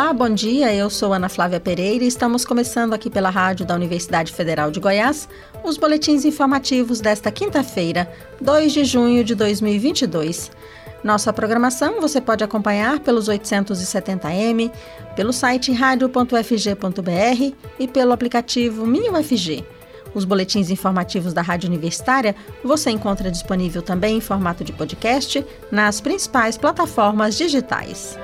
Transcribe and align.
Olá, 0.00 0.12
bom 0.12 0.30
dia. 0.30 0.72
Eu 0.72 0.88
sou 0.88 1.12
Ana 1.12 1.28
Flávia 1.28 1.58
Pereira 1.58 2.04
e 2.04 2.06
estamos 2.06 2.44
começando 2.44 2.94
aqui 2.94 3.10
pela 3.10 3.30
rádio 3.30 3.66
da 3.66 3.74
Universidade 3.74 4.32
Federal 4.32 4.70
de 4.70 4.78
Goiás 4.78 5.28
os 5.64 5.76
boletins 5.76 6.24
informativos 6.24 7.00
desta 7.00 7.32
quinta-feira, 7.32 8.08
2 8.40 8.72
de 8.72 8.84
junho 8.84 9.24
de 9.24 9.34
2022. 9.34 10.52
Nossa 11.02 11.32
programação 11.32 12.00
você 12.00 12.20
pode 12.20 12.44
acompanhar 12.44 13.00
pelos 13.00 13.28
870m, 13.28 14.70
pelo 15.16 15.32
site 15.32 15.72
radio.fg.br 15.72 17.56
e 17.80 17.88
pelo 17.88 18.12
aplicativo 18.12 18.86
MinUFG. 18.86 19.64
Os 20.14 20.24
boletins 20.24 20.70
informativos 20.70 21.34
da 21.34 21.42
Rádio 21.42 21.68
Universitária 21.68 22.36
você 22.62 22.90
encontra 22.90 23.32
disponível 23.32 23.82
também 23.82 24.18
em 24.18 24.20
formato 24.20 24.62
de 24.62 24.72
podcast 24.72 25.44
nas 25.72 26.00
principais 26.00 26.56
plataformas 26.56 27.36
digitais. 27.36 28.16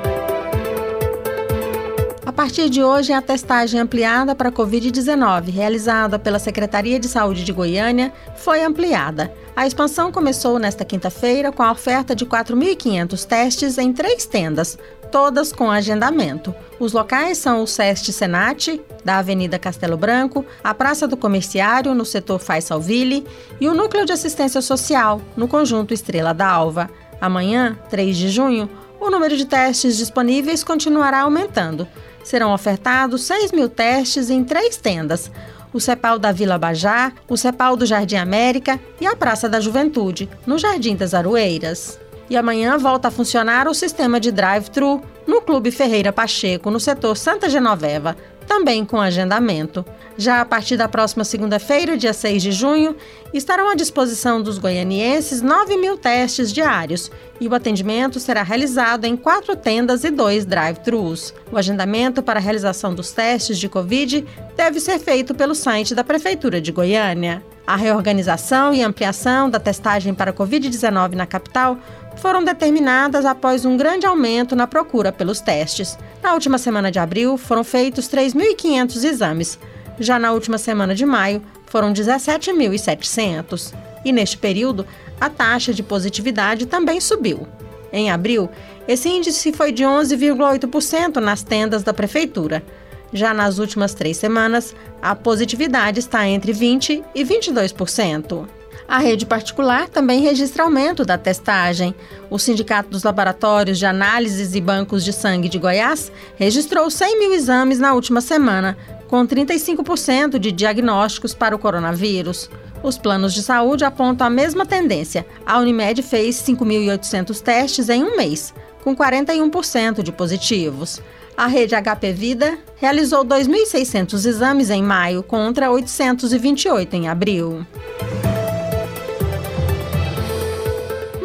A 2.34 2.36
partir 2.36 2.68
de 2.68 2.82
hoje, 2.82 3.12
a 3.12 3.22
testagem 3.22 3.78
ampliada 3.78 4.34
para 4.34 4.48
a 4.48 4.52
Covid-19, 4.52 5.52
realizada 5.52 6.18
pela 6.18 6.40
Secretaria 6.40 6.98
de 6.98 7.06
Saúde 7.06 7.44
de 7.44 7.52
Goiânia, 7.52 8.12
foi 8.34 8.60
ampliada. 8.64 9.32
A 9.54 9.68
expansão 9.68 10.10
começou 10.10 10.58
nesta 10.58 10.84
quinta-feira 10.84 11.52
com 11.52 11.62
a 11.62 11.70
oferta 11.70 12.12
de 12.12 12.26
4.500 12.26 13.24
testes 13.24 13.78
em 13.78 13.92
três 13.92 14.26
tendas, 14.26 14.76
todas 15.12 15.52
com 15.52 15.70
agendamento. 15.70 16.52
Os 16.80 16.92
locais 16.92 17.38
são 17.38 17.62
o 17.62 17.68
SEST 17.68 18.12
Senat, 18.12 18.80
da 19.04 19.18
Avenida 19.18 19.56
Castelo 19.56 19.96
Branco, 19.96 20.44
a 20.62 20.74
Praça 20.74 21.06
do 21.06 21.16
Comerciário, 21.16 21.94
no 21.94 22.04
setor 22.04 22.40
Faisalville, 22.40 23.24
e 23.60 23.68
o 23.68 23.74
Núcleo 23.74 24.04
de 24.04 24.12
Assistência 24.12 24.60
Social, 24.60 25.22
no 25.36 25.46
conjunto 25.46 25.94
Estrela 25.94 26.34
da 26.34 26.48
Alva. 26.48 26.90
Amanhã, 27.20 27.78
3 27.88 28.16
de 28.16 28.28
junho, 28.28 28.68
o 29.04 29.10
número 29.10 29.36
de 29.36 29.44
testes 29.44 29.96
disponíveis 29.96 30.64
continuará 30.64 31.20
aumentando. 31.20 31.86
Serão 32.22 32.52
ofertados 32.52 33.24
6 33.24 33.52
mil 33.52 33.68
testes 33.68 34.30
em 34.30 34.42
três 34.42 34.76
tendas 34.76 35.30
o 35.74 35.80
CEPAL 35.80 36.20
da 36.20 36.30
Vila 36.30 36.56
Bajá, 36.56 37.12
o 37.28 37.36
CEPAL 37.36 37.76
do 37.76 37.84
Jardim 37.84 38.14
América 38.14 38.78
e 39.00 39.06
a 39.06 39.16
Praça 39.16 39.48
da 39.48 39.58
Juventude, 39.58 40.30
no 40.46 40.56
Jardim 40.56 40.94
das 40.94 41.12
Aroeiras. 41.12 41.98
E 42.30 42.36
amanhã 42.36 42.78
volta 42.78 43.08
a 43.08 43.10
funcionar 43.10 43.66
o 43.66 43.74
sistema 43.74 44.20
de 44.20 44.30
drive-thru 44.30 45.02
no 45.26 45.42
Clube 45.42 45.72
Ferreira 45.72 46.12
Pacheco, 46.12 46.70
no 46.70 46.78
setor 46.78 47.16
Santa 47.16 47.50
Genoveva, 47.50 48.16
também 48.46 48.84
com 48.84 49.00
agendamento. 49.00 49.84
Já 50.16 50.40
a 50.40 50.44
partir 50.44 50.76
da 50.76 50.88
próxima 50.88 51.24
segunda-feira, 51.24 51.96
dia 51.96 52.12
6 52.12 52.42
de 52.42 52.52
junho, 52.52 52.94
estarão 53.32 53.68
à 53.68 53.74
disposição 53.74 54.40
dos 54.40 54.58
goianienses 54.58 55.42
9 55.42 55.76
mil 55.76 55.98
testes 55.98 56.52
diários 56.52 57.10
e 57.40 57.48
o 57.48 57.54
atendimento 57.54 58.20
será 58.20 58.42
realizado 58.42 59.04
em 59.04 59.16
quatro 59.16 59.56
tendas 59.56 60.04
e 60.04 60.10
dois 60.10 60.44
drive-thrus. 60.44 61.34
O 61.50 61.58
agendamento 61.58 62.22
para 62.22 62.38
a 62.38 62.42
realização 62.42 62.94
dos 62.94 63.10
testes 63.10 63.58
de 63.58 63.68
Covid 63.68 64.24
deve 64.56 64.80
ser 64.80 64.98
feito 64.98 65.34
pelo 65.34 65.54
site 65.54 65.94
da 65.94 66.04
Prefeitura 66.04 66.60
de 66.60 66.72
Goiânia. 66.72 67.42
A 67.66 67.76
reorganização 67.76 68.74
e 68.74 68.82
ampliação 68.82 69.48
da 69.48 69.58
testagem 69.58 70.12
para 70.12 70.32
Covid-19 70.32 71.14
na 71.14 71.26
capital 71.26 71.78
foram 72.16 72.44
determinadas 72.44 73.24
após 73.24 73.64
um 73.64 73.76
grande 73.76 74.06
aumento 74.06 74.54
na 74.54 74.66
procura 74.66 75.10
pelos 75.10 75.40
testes. 75.40 75.98
Na 76.22 76.34
última 76.34 76.58
semana 76.58 76.90
de 76.90 76.98
abril, 76.98 77.38
foram 77.38 77.64
feitos 77.64 78.08
3.500 78.08 79.04
exames. 79.04 79.58
Já 79.98 80.18
na 80.18 80.32
última 80.32 80.58
semana 80.58 80.94
de 80.94 81.06
maio, 81.06 81.42
foram 81.66 81.92
17.700. 81.92 83.74
E 84.04 84.12
neste 84.12 84.36
período, 84.36 84.86
a 85.24 85.30
taxa 85.30 85.72
de 85.72 85.82
positividade 85.82 86.66
também 86.66 87.00
subiu. 87.00 87.48
Em 87.90 88.10
abril, 88.10 88.50
esse 88.86 89.08
índice 89.08 89.52
foi 89.52 89.72
de 89.72 89.82
11,8% 89.82 91.16
nas 91.16 91.42
tendas 91.42 91.82
da 91.82 91.94
prefeitura. 91.94 92.62
Já 93.10 93.32
nas 93.32 93.58
últimas 93.58 93.94
três 93.94 94.18
semanas, 94.18 94.76
a 95.00 95.14
positividade 95.14 95.98
está 95.98 96.28
entre 96.28 96.52
20% 96.52 97.02
e 97.14 97.24
22%. 97.24 98.46
A 98.86 98.98
rede 98.98 99.24
particular 99.24 99.88
também 99.88 100.20
registra 100.20 100.64
aumento 100.64 101.06
da 101.06 101.16
testagem. 101.16 101.94
O 102.28 102.38
Sindicato 102.38 102.90
dos 102.90 103.02
Laboratórios 103.02 103.78
de 103.78 103.86
Análises 103.86 104.54
e 104.54 104.60
Bancos 104.60 105.02
de 105.02 105.12
Sangue 105.14 105.48
de 105.48 105.58
Goiás 105.58 106.12
registrou 106.36 106.90
100 106.90 107.18
mil 107.18 107.32
exames 107.32 107.78
na 107.78 107.94
última 107.94 108.20
semana, 108.20 108.76
com 109.08 109.26
35% 109.26 110.38
de 110.38 110.52
diagnósticos 110.52 111.32
para 111.32 111.56
o 111.56 111.58
coronavírus. 111.58 112.50
Os 112.84 112.98
planos 112.98 113.32
de 113.32 113.42
saúde 113.42 113.82
apontam 113.82 114.26
a 114.26 114.30
mesma 114.30 114.66
tendência. 114.66 115.26
A 115.46 115.58
Unimed 115.58 116.02
fez 116.02 116.36
5.800 116.42 117.40
testes 117.40 117.88
em 117.88 118.04
um 118.04 118.14
mês, 118.14 118.52
com 118.82 118.94
41% 118.94 120.02
de 120.02 120.12
positivos. 120.12 121.00
A 121.34 121.46
rede 121.46 121.74
HP 121.74 122.12
Vida 122.12 122.58
realizou 122.76 123.24
2.600 123.24 124.26
exames 124.26 124.68
em 124.68 124.82
maio 124.82 125.22
contra 125.22 125.70
828 125.70 126.94
em 126.94 127.08
abril. 127.08 127.66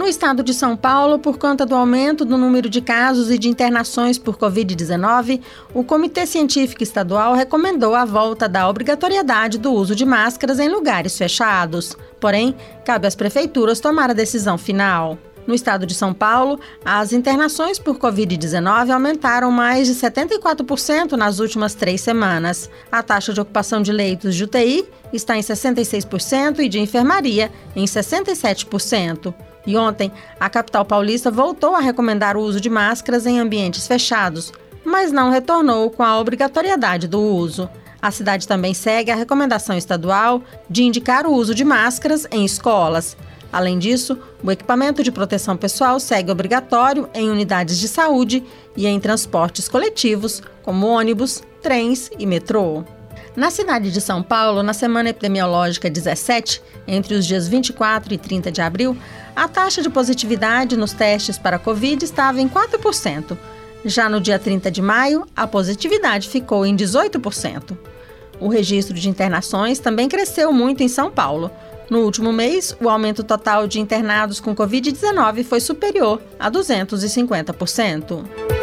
Estado 0.10 0.44
de 0.44 0.54
São 0.54 0.76
Paulo, 0.76 1.20
por 1.20 1.38
conta 1.38 1.66
do 1.66 1.76
aumento 1.76 2.26
do 2.26 2.38
número 2.38 2.70
de 2.70 2.82
casos 2.82 3.30
e 3.30 3.38
de 3.38 3.48
internações 3.48 4.18
por 4.18 4.38
Covid-19, 4.38 5.40
o 5.74 5.84
Comitê 5.84 6.26
Científico 6.26 6.82
Estadual 6.82 7.36
recomendou 7.36 7.96
a 7.96 8.06
volta 8.06 8.50
da 8.50 8.68
obrigatoriedade 8.68 9.60
do 9.60 9.72
uso 9.72 9.96
de 9.96 10.06
máscaras 10.06 10.60
em 10.60 10.68
lugares 10.68 11.18
fechados. 11.18 11.96
Porém, 12.20 12.56
cabe 12.84 13.08
às 13.08 13.16
prefeituras 13.16 13.80
tomar 13.80 14.10
a 14.10 14.14
decisão 14.14 14.58
final. 14.58 15.18
No 15.46 15.56
estado 15.56 15.86
de 15.86 15.94
São 15.94 16.14
Paulo, 16.14 16.60
as 16.84 17.14
internações 17.14 17.80
por 17.80 17.98
Covid-19 17.98 18.92
aumentaram 18.92 19.52
mais 19.52 19.88
de 19.88 19.96
74% 19.96 21.14
nas 21.14 21.40
últimas 21.40 21.74
três 21.74 22.02
semanas. 22.02 22.70
A 22.92 23.02
taxa 23.02 23.34
de 23.34 23.42
ocupação 23.42 23.82
de 23.82 23.92
leitos 23.92 24.36
de 24.36 24.44
UTI 24.44 24.86
está 25.14 25.38
em 25.38 25.42
66% 25.42 26.60
e 26.60 26.70
de 26.70 26.80
enfermaria 26.80 27.52
em 27.76 27.86
67%. 27.86 29.34
E 29.66 29.76
ontem, 29.78 30.12
a 30.40 30.50
capital 30.50 30.86
paulista 30.86 31.30
voltou 31.30 31.76
a 31.76 31.80
recomendar 31.80 32.38
o 32.38 32.42
uso 32.42 32.62
de 32.62 32.70
máscaras 32.70 33.26
em 33.26 33.40
ambientes 33.40 33.88
fechados, 33.88 34.52
mas 34.84 35.12
não 35.12 35.30
retornou 35.30 35.90
com 35.90 36.04
a 36.04 36.20
obrigatoriedade 36.20 37.08
do 37.08 37.20
uso. 37.20 37.70
A 38.02 38.12
cidade 38.12 38.48
também 38.48 38.74
segue 38.74 39.12
a 39.12 39.16
recomendação 39.16 39.78
estadual 39.78 40.42
de 40.70 40.84
indicar 40.84 41.26
o 41.26 41.34
uso 41.34 41.54
de 41.54 41.66
máscaras 41.66 42.26
em 42.32 42.46
escolas. 42.46 43.18
Além 43.52 43.80
disso, 43.80 44.18
o 44.44 44.52
equipamento 44.52 45.04
de 45.04 45.12
proteção 45.12 45.58
pessoal 45.58 46.00
segue 46.00 46.32
obrigatório 46.32 47.10
em 47.14 47.30
unidades 47.30 47.78
de 47.78 47.88
saúde 47.88 48.44
e 48.78 48.88
em 48.88 49.00
transportes 49.00 49.68
coletivos, 49.68 50.42
como 50.62 50.88
ônibus, 50.88 51.42
trens 51.62 52.10
e 52.18 52.26
metrô. 52.26 52.86
Na 53.36 53.52
cidade 53.52 53.92
de 53.92 54.02
São 54.02 54.24
Paulo, 54.24 54.64
na 54.64 54.74
semana 54.74 55.10
epidemiológica 55.10 55.90
17, 55.90 56.62
entre 56.88 57.14
os 57.14 57.26
dias 57.26 57.48
24 57.48 58.14
e 58.14 58.18
30 58.18 58.52
de 58.52 58.62
abril, 58.62 58.98
a 59.36 59.48
taxa 59.48 59.82
de 59.82 59.90
positividade 59.90 60.76
nos 60.76 60.94
testes 60.94 61.38
para 61.38 61.58
a 61.58 61.60
Covid 61.60 62.04
estava 62.04 62.42
em 62.42 62.50
4%. 62.50 63.38
Já 63.86 64.10
no 64.10 64.20
dia 64.20 64.38
30 64.38 64.70
de 64.70 64.82
maio, 64.82 65.26
a 65.36 65.48
positividade 65.48 66.28
ficou 66.28 66.66
em 66.66 66.76
18%. 66.76 67.78
O 68.40 68.50
registro 68.50 68.96
de 68.96 69.08
internações 69.08 69.80
também 69.80 70.10
cresceu 70.10 70.52
muito 70.52 70.82
em 70.82 70.88
São 70.88 71.12
Paulo. 71.12 71.52
No 71.90 72.00
último 72.00 72.32
mês, 72.32 72.76
o 72.82 72.90
aumento 72.90 73.24
total 73.24 73.68
de 73.68 73.80
internados 73.80 74.40
com 74.40 74.56
Covid-19 74.56 75.44
foi 75.44 75.60
superior 75.60 76.22
a 76.40 76.52
250%. 76.52 78.59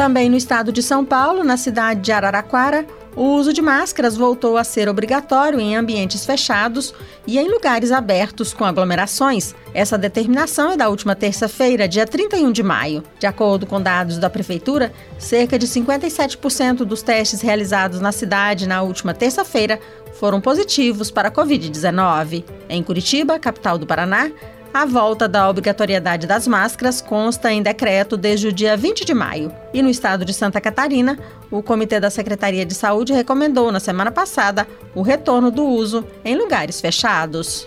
Também 0.00 0.30
no 0.30 0.36
estado 0.38 0.72
de 0.72 0.82
São 0.82 1.04
Paulo, 1.04 1.44
na 1.44 1.58
cidade 1.58 2.00
de 2.00 2.10
Araraquara, 2.10 2.86
o 3.14 3.34
uso 3.34 3.52
de 3.52 3.60
máscaras 3.60 4.16
voltou 4.16 4.56
a 4.56 4.64
ser 4.64 4.88
obrigatório 4.88 5.60
em 5.60 5.76
ambientes 5.76 6.24
fechados 6.24 6.94
e 7.26 7.38
em 7.38 7.50
lugares 7.50 7.92
abertos 7.92 8.54
com 8.54 8.64
aglomerações. 8.64 9.54
Essa 9.74 9.98
determinação 9.98 10.72
é 10.72 10.76
da 10.78 10.88
última 10.88 11.14
terça-feira, 11.14 11.86
dia 11.86 12.06
31 12.06 12.50
de 12.50 12.62
maio. 12.62 13.02
De 13.18 13.26
acordo 13.26 13.66
com 13.66 13.78
dados 13.78 14.16
da 14.16 14.30
Prefeitura, 14.30 14.90
cerca 15.18 15.58
de 15.58 15.66
57% 15.66 16.76
dos 16.76 17.02
testes 17.02 17.42
realizados 17.42 18.00
na 18.00 18.10
cidade 18.10 18.66
na 18.66 18.80
última 18.80 19.12
terça-feira 19.12 19.78
foram 20.14 20.40
positivos 20.40 21.10
para 21.10 21.28
a 21.28 21.30
Covid-19. 21.30 22.42
Em 22.70 22.82
Curitiba, 22.82 23.38
capital 23.38 23.76
do 23.76 23.86
Paraná, 23.86 24.30
a 24.72 24.86
volta 24.86 25.28
da 25.28 25.48
obrigatoriedade 25.48 26.26
das 26.26 26.46
máscaras 26.46 27.00
consta 27.00 27.52
em 27.52 27.62
decreto 27.62 28.16
desde 28.16 28.48
o 28.48 28.52
dia 28.52 28.76
20 28.76 29.04
de 29.04 29.12
maio. 29.12 29.52
E 29.74 29.82
no 29.82 29.90
estado 29.90 30.24
de 30.24 30.32
Santa 30.32 30.60
Catarina, 30.60 31.18
o 31.50 31.62
Comitê 31.62 31.98
da 31.98 32.10
Secretaria 32.10 32.64
de 32.64 32.74
Saúde 32.74 33.12
recomendou 33.12 33.72
na 33.72 33.80
semana 33.80 34.12
passada 34.12 34.66
o 34.94 35.02
retorno 35.02 35.50
do 35.50 35.64
uso 35.64 36.04
em 36.24 36.36
lugares 36.36 36.80
fechados. 36.80 37.66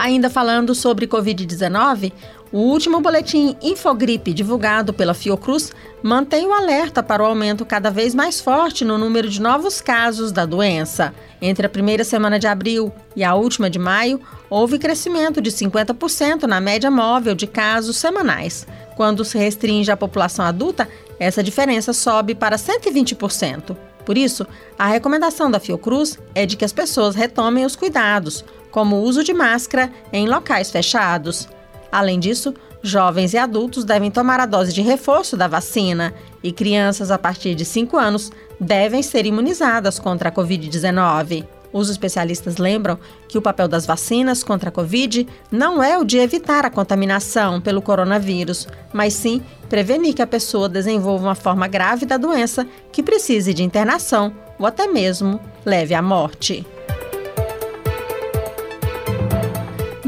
Ainda 0.00 0.30
falando 0.30 0.74
sobre 0.74 1.06
Covid-19, 1.06 2.10
o 2.50 2.56
último 2.56 3.02
boletim 3.02 3.54
Infogripe 3.60 4.32
divulgado 4.32 4.94
pela 4.94 5.12
Fiocruz 5.12 5.72
mantém 6.02 6.46
o 6.46 6.54
alerta 6.54 7.02
para 7.02 7.22
o 7.22 7.26
aumento 7.26 7.66
cada 7.66 7.90
vez 7.90 8.14
mais 8.14 8.40
forte 8.40 8.82
no 8.82 8.96
número 8.96 9.28
de 9.28 9.42
novos 9.42 9.82
casos 9.82 10.32
da 10.32 10.46
doença. 10.46 11.12
Entre 11.42 11.66
a 11.66 11.68
primeira 11.68 12.02
semana 12.02 12.38
de 12.38 12.46
abril 12.46 12.90
e 13.14 13.22
a 13.22 13.34
última 13.34 13.68
de 13.68 13.78
maio, 13.78 14.18
houve 14.48 14.78
crescimento 14.78 15.38
de 15.38 15.50
50% 15.50 16.44
na 16.44 16.62
média 16.62 16.90
móvel 16.90 17.34
de 17.34 17.46
casos 17.46 17.98
semanais. 17.98 18.66
Quando 18.96 19.22
se 19.22 19.36
restringe 19.36 19.90
a 19.90 19.98
população 19.98 20.46
adulta, 20.46 20.88
essa 21.18 21.42
diferença 21.42 21.92
sobe 21.92 22.34
para 22.34 22.56
120%. 22.56 23.76
Por 24.06 24.16
isso, 24.16 24.46
a 24.78 24.86
recomendação 24.86 25.50
da 25.50 25.60
Fiocruz 25.60 26.18
é 26.34 26.46
de 26.46 26.56
que 26.56 26.64
as 26.64 26.72
pessoas 26.72 27.14
retomem 27.14 27.66
os 27.66 27.76
cuidados, 27.76 28.44
como 28.70 28.96
o 28.96 29.02
uso 29.02 29.22
de 29.24 29.32
máscara 29.32 29.90
em 30.12 30.28
locais 30.28 30.70
fechados. 30.70 31.48
Além 31.90 32.20
disso, 32.20 32.54
jovens 32.82 33.34
e 33.34 33.38
adultos 33.38 33.84
devem 33.84 34.10
tomar 34.10 34.40
a 34.40 34.46
dose 34.46 34.72
de 34.72 34.82
reforço 34.82 35.36
da 35.36 35.48
vacina 35.48 36.14
e 36.42 36.52
crianças 36.52 37.10
a 37.10 37.18
partir 37.18 37.54
de 37.54 37.64
5 37.64 37.96
anos 37.96 38.30
devem 38.58 39.02
ser 39.02 39.26
imunizadas 39.26 39.98
contra 39.98 40.28
a 40.28 40.32
Covid-19. 40.32 41.46
Os 41.72 41.88
especialistas 41.88 42.56
lembram 42.56 42.98
que 43.28 43.38
o 43.38 43.42
papel 43.42 43.68
das 43.68 43.86
vacinas 43.86 44.42
contra 44.42 44.70
a 44.70 44.72
Covid 44.72 45.26
não 45.52 45.82
é 45.82 45.96
o 45.98 46.04
de 46.04 46.18
evitar 46.18 46.66
a 46.66 46.70
contaminação 46.70 47.60
pelo 47.60 47.80
coronavírus, 47.80 48.66
mas 48.92 49.14
sim 49.14 49.40
prevenir 49.68 50.14
que 50.14 50.22
a 50.22 50.26
pessoa 50.26 50.68
desenvolva 50.68 51.26
uma 51.26 51.34
forma 51.34 51.68
grave 51.68 52.06
da 52.06 52.16
doença 52.16 52.66
que 52.90 53.02
precise 53.02 53.54
de 53.54 53.62
internação 53.62 54.34
ou 54.58 54.66
até 54.66 54.88
mesmo 54.88 55.40
leve 55.64 55.94
à 55.94 56.02
morte. 56.02 56.66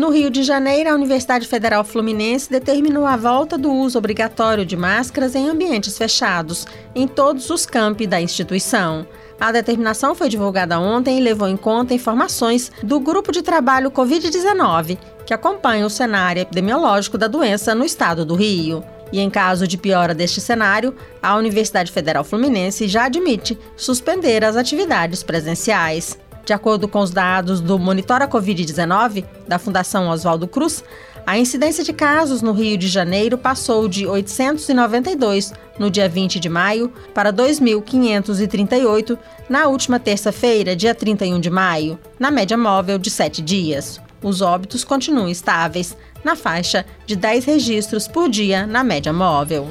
No 0.03 0.11
Rio 0.11 0.31
de 0.31 0.43
Janeiro, 0.43 0.91
a 0.91 0.97
Universidade 0.97 1.47
Federal 1.47 1.85
Fluminense 1.85 2.51
determinou 2.51 3.07
a 3.07 3.17
volta 3.17 3.57
do 3.57 3.71
uso 3.71 3.97
obrigatório 3.97 4.67
de 4.67 4.77
máscaras 4.77 5.37
em 5.37 5.49
ambientes 5.49 5.97
fechados, 5.97 6.67
em 6.93 7.07
todos 7.07 7.49
os 7.51 7.65
campi 7.65 8.05
da 8.05 8.21
instituição. 8.21 9.07
A 9.39 9.53
determinação 9.53 10.13
foi 10.13 10.29
divulgada 10.29 10.81
ontem 10.81 11.19
e 11.19 11.23
levou 11.23 11.47
em 11.47 11.57
conta 11.57 11.95
informações 11.95 12.73
do 12.83 12.99
Grupo 12.99 13.31
de 13.31 13.43
Trabalho 13.43 13.93
Covid-19, 13.93 14.99
que 15.25 15.33
acompanha 15.33 15.87
o 15.87 15.91
cenário 15.91 16.43
epidemiológico 16.43 17.17
da 17.17 17.29
doença 17.29 17.73
no 17.73 17.85
estado 17.85 18.25
do 18.25 18.35
Rio. 18.35 18.83
E 19.13 19.21
em 19.21 19.31
caso 19.31 19.69
de 19.69 19.79
piora 19.79 20.13
deste 20.13 20.41
cenário, 20.41 20.97
a 21.23 21.37
Universidade 21.37 21.93
Federal 21.93 22.25
Fluminense 22.25 22.89
já 22.89 23.05
admite 23.05 23.57
suspender 23.77 24.45
as 24.45 24.57
atividades 24.57 25.23
presenciais. 25.23 26.19
De 26.45 26.53
acordo 26.53 26.89
com 26.89 27.01
os 27.01 27.11
dados 27.11 27.61
do 27.61 27.79
Monitora 27.79 28.27
Covid-19 28.27 29.25
da 29.47 29.59
Fundação 29.59 30.09
Oswaldo 30.09 30.49
Cruz, 30.49 30.83
a 31.25 31.39
incidência 31.39 31.85
de 31.85 31.93
casos 31.93 32.43
no 32.43 32.53
Rio 32.53 32.77
de 32.77 32.89
Janeiro 32.89 33.39
passou 33.39 33.87
de 33.87 34.07
892 34.07 35.53
no 35.79 35.89
dia 35.89 36.09
20 36.09 36.41
de 36.41 36.49
maio 36.49 36.93
para 37.15 37.33
2.538 37.33 39.17
na 39.49 39.69
última 39.69 40.01
terça-feira, 40.01 40.75
dia 40.75 40.95
31 40.95 41.39
de 41.39 41.51
maio, 41.51 41.99
na 42.19 42.31
média 42.31 42.57
móvel 42.57 42.99
de 42.99 43.11
sete 43.11 43.41
dias. 43.41 44.01
Os 44.21 44.41
óbitos 44.41 44.83
continuam 44.85 45.29
estáveis, 45.29 45.97
na 46.25 46.37
faixa 46.37 46.85
de 47.07 47.17
10 47.17 47.45
registros 47.45 48.07
por 48.09 48.29
dia 48.29 48.67
na 48.67 48.85
média 48.85 49.13
móvel. 49.13 49.69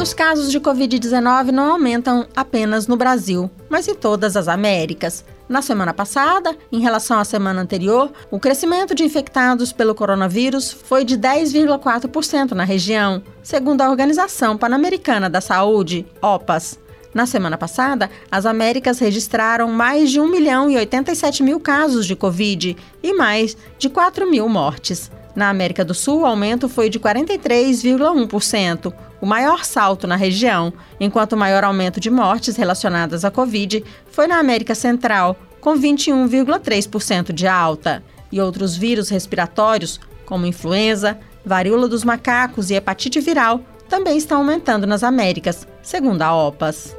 E 0.00 0.02
os 0.02 0.14
casos 0.14 0.50
de 0.50 0.58
Covid-19 0.58 1.50
não 1.50 1.72
aumentam 1.72 2.26
apenas 2.34 2.86
no 2.86 2.96
Brasil, 2.96 3.50
mas 3.68 3.86
em 3.86 3.94
todas 3.94 4.34
as 4.34 4.48
Américas. 4.48 5.22
Na 5.46 5.60
semana 5.60 5.92
passada, 5.92 6.56
em 6.72 6.80
relação 6.80 7.18
à 7.18 7.24
semana 7.24 7.60
anterior, 7.60 8.10
o 8.30 8.40
crescimento 8.40 8.94
de 8.94 9.04
infectados 9.04 9.74
pelo 9.74 9.94
coronavírus 9.94 10.72
foi 10.72 11.04
de 11.04 11.18
10,4% 11.18 12.52
na 12.52 12.64
região, 12.64 13.22
segundo 13.42 13.82
a 13.82 13.90
Organização 13.90 14.56
Pan-Americana 14.56 15.28
da 15.28 15.42
Saúde, 15.42 16.06
OPAS. 16.22 16.78
Na 17.12 17.26
semana 17.26 17.58
passada, 17.58 18.08
as 18.32 18.46
Américas 18.46 19.00
registraram 19.00 19.70
mais 19.70 20.10
de 20.10 20.18
1 20.18 20.26
milhão 20.26 20.70
e 20.70 20.78
87 20.78 21.42
mil 21.42 21.60
casos 21.60 22.06
de 22.06 22.16
Covid 22.16 22.74
e 23.02 23.12
mais 23.12 23.54
de 23.76 23.90
4 23.90 24.26
mil 24.30 24.48
mortes. 24.48 25.10
Na 25.40 25.48
América 25.48 25.82
do 25.82 25.94
Sul, 25.94 26.20
o 26.20 26.26
aumento 26.26 26.68
foi 26.68 26.90
de 26.90 27.00
43,1%, 27.00 28.92
o 29.22 29.26
maior 29.26 29.64
salto 29.64 30.06
na 30.06 30.14
região, 30.14 30.70
enquanto 31.00 31.32
o 31.32 31.36
maior 31.38 31.64
aumento 31.64 31.98
de 31.98 32.10
mortes 32.10 32.56
relacionadas 32.56 33.24
à 33.24 33.30
Covid 33.30 33.82
foi 34.10 34.26
na 34.26 34.38
América 34.38 34.74
Central, 34.74 35.34
com 35.58 35.72
21,3% 35.78 37.32
de 37.32 37.46
alta. 37.46 38.04
E 38.30 38.38
outros 38.38 38.76
vírus 38.76 39.08
respiratórios, 39.08 39.98
como 40.26 40.44
influenza, 40.44 41.18
varíola 41.42 41.88
dos 41.88 42.04
macacos 42.04 42.68
e 42.68 42.74
hepatite 42.74 43.18
viral, 43.18 43.62
também 43.88 44.18
estão 44.18 44.40
aumentando 44.40 44.86
nas 44.86 45.02
Américas, 45.02 45.66
segundo 45.80 46.20
a 46.20 46.36
OPAS. 46.36 46.94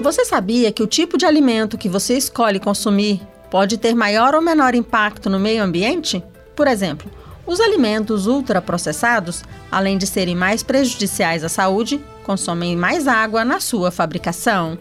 Você 0.00 0.24
sabia 0.24 0.70
que 0.70 0.84
o 0.84 0.86
tipo 0.86 1.18
de 1.18 1.26
alimento 1.26 1.76
que 1.76 1.88
você 1.88 2.16
escolhe 2.16 2.60
consumir 2.60 3.20
pode 3.54 3.78
ter 3.78 3.94
maior 3.94 4.34
ou 4.34 4.42
menor 4.42 4.74
impacto 4.74 5.30
no 5.30 5.38
meio 5.38 5.62
ambiente? 5.62 6.20
Por 6.56 6.66
exemplo, 6.66 7.08
os 7.46 7.60
alimentos 7.60 8.26
ultraprocessados, 8.26 9.44
além 9.70 9.96
de 9.96 10.08
serem 10.08 10.34
mais 10.34 10.64
prejudiciais 10.64 11.44
à 11.44 11.48
saúde, 11.48 12.00
consomem 12.24 12.74
mais 12.74 13.06
água 13.06 13.44
na 13.44 13.60
sua 13.60 13.92
fabricação. 13.92 14.76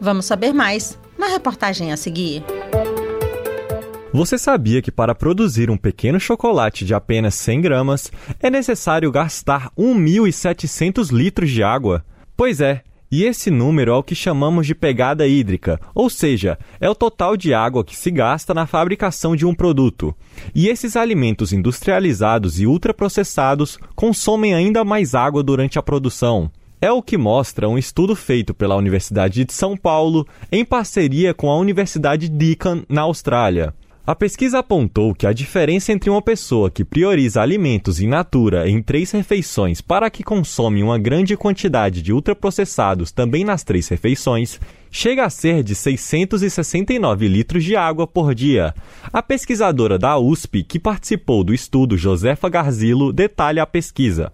Vamos 0.00 0.26
saber 0.26 0.52
mais 0.52 0.96
na 1.18 1.26
reportagem 1.26 1.90
a 1.90 1.96
seguir. 1.96 2.44
Você 4.12 4.38
sabia 4.38 4.80
que 4.80 4.92
para 4.92 5.16
produzir 5.16 5.68
um 5.68 5.76
pequeno 5.76 6.20
chocolate 6.20 6.84
de 6.84 6.94
apenas 6.94 7.34
100 7.34 7.60
gramas 7.60 8.12
é 8.38 8.48
necessário 8.48 9.10
gastar 9.10 9.68
1.700 9.76 11.10
litros 11.10 11.50
de 11.50 11.64
água? 11.64 12.04
Pois 12.36 12.60
é, 12.60 12.84
e 13.12 13.24
esse 13.24 13.50
número 13.50 13.92
é 13.92 13.94
o 13.94 14.02
que 14.02 14.14
chamamos 14.14 14.66
de 14.66 14.74
pegada 14.74 15.28
hídrica, 15.28 15.78
ou 15.94 16.08
seja, 16.08 16.58
é 16.80 16.88
o 16.88 16.94
total 16.94 17.36
de 17.36 17.52
água 17.52 17.84
que 17.84 17.94
se 17.94 18.10
gasta 18.10 18.54
na 18.54 18.66
fabricação 18.66 19.36
de 19.36 19.44
um 19.44 19.54
produto. 19.54 20.14
E 20.54 20.68
esses 20.68 20.96
alimentos 20.96 21.52
industrializados 21.52 22.58
e 22.58 22.66
ultraprocessados 22.66 23.78
consomem 23.94 24.54
ainda 24.54 24.82
mais 24.82 25.14
água 25.14 25.42
durante 25.42 25.78
a 25.78 25.82
produção. 25.82 26.50
É 26.80 26.90
o 26.90 27.02
que 27.02 27.18
mostra 27.18 27.68
um 27.68 27.76
estudo 27.76 28.16
feito 28.16 28.54
pela 28.54 28.76
Universidade 28.76 29.44
de 29.44 29.52
São 29.52 29.76
Paulo 29.76 30.26
em 30.50 30.64
parceria 30.64 31.34
com 31.34 31.50
a 31.50 31.56
Universidade 31.58 32.30
Deakin, 32.30 32.84
na 32.88 33.02
Austrália. 33.02 33.74
A 34.04 34.16
pesquisa 34.16 34.58
apontou 34.58 35.14
que 35.14 35.28
a 35.28 35.32
diferença 35.32 35.92
entre 35.92 36.10
uma 36.10 36.20
pessoa 36.20 36.68
que 36.68 36.84
prioriza 36.84 37.40
alimentos 37.40 38.00
in 38.00 38.08
natura 38.08 38.68
em 38.68 38.82
três 38.82 39.12
refeições 39.12 39.80
para 39.80 40.10
que 40.10 40.24
consome 40.24 40.82
uma 40.82 40.98
grande 40.98 41.36
quantidade 41.36 42.02
de 42.02 42.12
ultraprocessados 42.12 43.12
também 43.12 43.44
nas 43.44 43.62
três 43.62 43.86
refeições 43.86 44.58
chega 44.90 45.24
a 45.24 45.30
ser 45.30 45.62
de 45.62 45.76
669 45.76 47.28
litros 47.28 47.62
de 47.62 47.76
água 47.76 48.04
por 48.04 48.34
dia. 48.34 48.74
A 49.12 49.22
pesquisadora 49.22 49.96
da 49.96 50.18
USP, 50.18 50.64
que 50.64 50.80
participou 50.80 51.44
do 51.44 51.54
estudo, 51.54 51.96
Josefa 51.96 52.48
Garzilo, 52.48 53.12
detalha 53.12 53.62
a 53.62 53.66
pesquisa. 53.66 54.32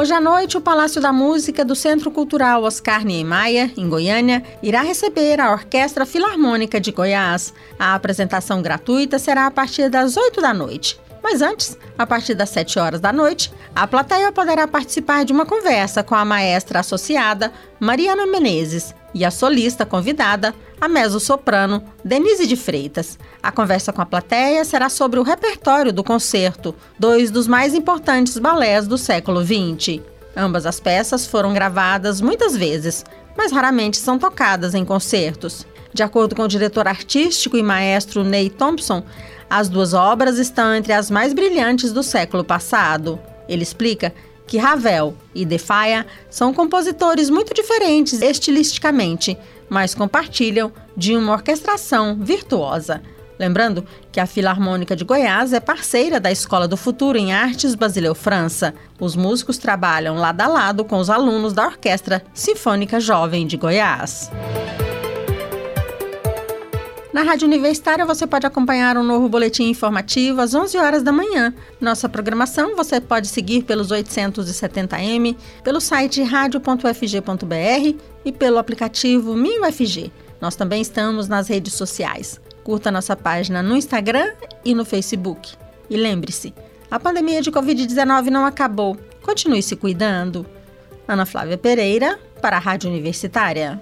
Hoje 0.00 0.14
à 0.14 0.18
noite, 0.18 0.56
o 0.56 0.62
Palácio 0.62 0.98
da 0.98 1.12
Música 1.12 1.62
do 1.62 1.76
Centro 1.76 2.10
Cultural 2.10 2.62
Oscar 2.62 3.04
Niemeyer, 3.04 3.70
em 3.76 3.86
Goiânia, 3.86 4.42
irá 4.62 4.80
receber 4.80 5.38
a 5.38 5.52
Orquestra 5.52 6.06
Filarmônica 6.06 6.80
de 6.80 6.90
Goiás. 6.90 7.52
A 7.78 7.94
apresentação 7.94 8.62
gratuita 8.62 9.18
será 9.18 9.46
a 9.46 9.50
partir 9.50 9.90
das 9.90 10.16
8 10.16 10.40
da 10.40 10.54
noite. 10.54 10.98
Mas 11.22 11.42
antes, 11.42 11.76
a 11.98 12.06
partir 12.06 12.34
das 12.34 12.48
7 12.48 12.78
horas 12.78 12.98
da 12.98 13.12
noite, 13.12 13.52
a 13.74 13.86
plateia 13.86 14.32
poderá 14.32 14.66
participar 14.66 15.22
de 15.22 15.34
uma 15.34 15.44
conversa 15.44 16.02
com 16.02 16.14
a 16.14 16.24
maestra 16.24 16.80
associada 16.80 17.52
Mariana 17.78 18.24
Menezes 18.24 18.94
e 19.12 19.22
a 19.22 19.30
solista 19.30 19.84
convidada, 19.84 20.54
a 20.80 20.88
mezzo-soprano 20.88 21.84
Denise 22.04 22.46
de 22.46 22.56
Freitas. 22.56 23.18
A 23.42 23.52
conversa 23.52 23.92
com 23.92 24.00
a 24.00 24.06
plateia 24.06 24.64
será 24.64 24.88
sobre 24.88 25.20
o 25.20 25.22
repertório 25.22 25.92
do 25.92 26.02
concerto, 26.02 26.74
dois 26.98 27.30
dos 27.30 27.46
mais 27.46 27.74
importantes 27.74 28.38
balés 28.38 28.86
do 28.86 28.96
século 28.96 29.44
XX. 29.44 30.00
Ambas 30.34 30.64
as 30.64 30.80
peças 30.80 31.26
foram 31.26 31.52
gravadas 31.52 32.20
muitas 32.20 32.56
vezes, 32.56 33.04
mas 33.36 33.52
raramente 33.52 33.98
são 33.98 34.18
tocadas 34.18 34.74
em 34.74 34.84
concertos. 34.84 35.66
De 35.92 36.02
acordo 36.02 36.34
com 36.34 36.42
o 36.42 36.48
diretor 36.48 36.86
artístico 36.88 37.56
e 37.56 37.62
maestro 37.62 38.24
Ney 38.24 38.48
Thompson, 38.48 39.04
as 39.48 39.68
duas 39.68 39.92
obras 39.92 40.38
estão 40.38 40.74
entre 40.74 40.92
as 40.92 41.10
mais 41.10 41.32
brilhantes 41.32 41.92
do 41.92 42.02
século 42.02 42.44
passado. 42.44 43.18
Ele 43.48 43.64
explica 43.64 44.14
que 44.46 44.58
Ravel 44.58 45.16
e 45.34 45.44
Defaya 45.44 46.06
são 46.28 46.54
compositores 46.54 47.28
muito 47.30 47.52
diferentes 47.54 48.20
estilisticamente, 48.22 49.36
mas 49.70 49.94
compartilham 49.94 50.72
de 50.96 51.16
uma 51.16 51.32
orquestração 51.32 52.16
virtuosa. 52.20 53.00
Lembrando 53.38 53.86
que 54.12 54.20
a 54.20 54.26
Filarmônica 54.26 54.94
de 54.94 55.02
Goiás 55.02 55.54
é 55.54 55.60
parceira 55.60 56.20
da 56.20 56.30
Escola 56.30 56.68
do 56.68 56.76
Futuro 56.76 57.16
em 57.16 57.32
Artes 57.32 57.74
Basileu 57.74 58.14
França. 58.14 58.74
Os 59.00 59.16
músicos 59.16 59.56
trabalham 59.56 60.16
lado 60.16 60.42
a 60.42 60.46
lado 60.46 60.84
com 60.84 60.98
os 60.98 61.08
alunos 61.08 61.54
da 61.54 61.64
Orquestra 61.64 62.22
Sinfônica 62.34 63.00
Jovem 63.00 63.46
de 63.46 63.56
Goiás. 63.56 64.30
Na 67.12 67.22
Rádio 67.22 67.48
Universitária 67.48 68.06
você 68.06 68.24
pode 68.24 68.46
acompanhar 68.46 68.96
um 68.96 69.02
novo 69.02 69.28
boletim 69.28 69.64
informativo 69.64 70.40
às 70.40 70.54
11 70.54 70.78
horas 70.78 71.02
da 71.02 71.10
manhã. 71.10 71.52
Nossa 71.80 72.08
programação 72.08 72.76
você 72.76 73.00
pode 73.00 73.26
seguir 73.26 73.64
pelos 73.64 73.88
870m, 73.88 75.36
pelo 75.64 75.80
site 75.80 76.22
radio.ufg.br 76.22 77.98
e 78.24 78.30
pelo 78.30 78.58
aplicativo 78.58 79.34
MinUFG. 79.34 80.12
Nós 80.40 80.54
também 80.54 80.80
estamos 80.80 81.26
nas 81.26 81.48
redes 81.48 81.74
sociais. 81.74 82.40
Curta 82.62 82.92
nossa 82.92 83.16
página 83.16 83.60
no 83.60 83.76
Instagram 83.76 84.32
e 84.64 84.72
no 84.72 84.84
Facebook. 84.84 85.54
E 85.90 85.96
lembre-se, 85.96 86.54
a 86.88 87.00
pandemia 87.00 87.42
de 87.42 87.50
Covid-19 87.50 88.26
não 88.26 88.46
acabou. 88.46 88.96
Continue 89.20 89.64
se 89.64 89.74
cuidando. 89.74 90.46
Ana 91.08 91.26
Flávia 91.26 91.58
Pereira, 91.58 92.20
para 92.40 92.56
a 92.56 92.60
Rádio 92.60 92.88
Universitária. 92.88 93.80